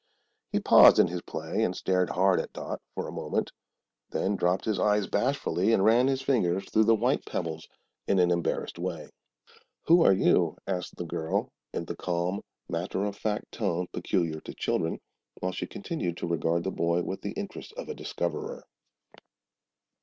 [0.51, 3.51] He paused in his play and stared hard at Dot for a moment;
[4.09, 7.67] then dropped his eyes bashfully and ran his fingers through the white pebbles
[8.07, 9.11] in an embarrassed way.
[9.83, 14.55] "Who are you?" asked the girl, in the calm, matter of fact tone peculiar to
[14.55, 14.97] children,
[15.39, 18.65] while she continued to regard the boy with the interest of a discoverer.